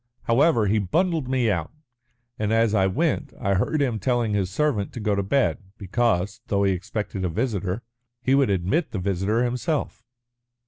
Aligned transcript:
However, 0.23 0.65
he 0.65 0.79
bundled 0.79 1.27
me 1.29 1.51
out, 1.51 1.71
and 2.39 2.51
as 2.51 2.73
I 2.73 2.87
went 2.87 3.33
I 3.39 3.53
heard 3.53 3.83
him 3.83 3.99
telling 3.99 4.33
his 4.33 4.49
servant 4.49 4.91
to 4.93 4.99
go 4.99 5.13
to 5.13 5.21
bed, 5.21 5.59
because, 5.77 6.41
though 6.47 6.63
he 6.63 6.71
expected 6.71 7.23
a 7.23 7.29
visitor, 7.29 7.83
he 8.19 8.33
would 8.33 8.49
admit 8.49 8.93
the 8.93 8.97
visitor 8.97 9.43
himself." 9.43 10.01